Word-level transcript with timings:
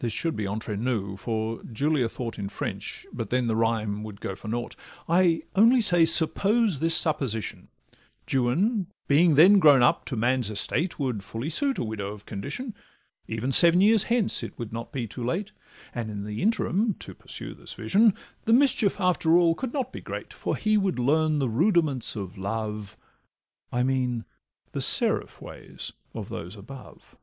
(This 0.00 0.12
should 0.12 0.36
be 0.36 0.46
entre 0.46 0.76
nous, 0.76 1.16
for 1.18 1.62
Julia 1.64 2.06
thought 2.06 2.38
In 2.38 2.50
French, 2.50 3.06
but 3.10 3.30
then 3.30 3.46
the 3.46 3.56
rhyme 3.56 4.02
would 4.02 4.20
go 4.20 4.34
for 4.36 4.46
naught.) 4.46 4.76
I 5.08 5.44
only 5.54 5.80
say 5.80 6.04
suppose 6.04 6.78
this 6.80 6.94
supposition: 6.94 7.68
Juan 8.30 8.88
being 9.08 9.34
then 9.34 9.58
grown 9.58 9.82
up 9.82 10.04
to 10.04 10.14
man's 10.14 10.50
estate 10.50 10.98
Would 10.98 11.24
fully 11.24 11.48
suit 11.48 11.78
a 11.78 11.84
widow 11.84 12.12
of 12.12 12.26
condition, 12.26 12.74
Even 13.26 13.50
seven 13.50 13.80
years 13.80 14.02
hence 14.02 14.42
it 14.42 14.58
would 14.58 14.74
not 14.74 14.92
be 14.92 15.06
too 15.06 15.24
late; 15.24 15.52
And 15.94 16.10
in 16.10 16.24
the 16.24 16.42
interim 16.42 16.92
(to 16.98 17.14
pursue 17.14 17.54
this 17.54 17.72
vision) 17.72 18.12
The 18.44 18.52
mischief, 18.52 19.00
after 19.00 19.38
all, 19.38 19.54
could 19.54 19.72
not 19.72 19.90
be 19.90 20.02
great, 20.02 20.34
For 20.34 20.54
he 20.54 20.76
would 20.76 20.98
learn 20.98 21.38
the 21.38 21.48
rudiments 21.48 22.14
of 22.14 22.36
love, 22.36 22.98
I 23.72 23.84
mean 23.84 24.26
the 24.72 24.82
seraph 24.82 25.40
way 25.40 25.74
of 26.14 26.28
those 26.28 26.56
above. 26.56 27.16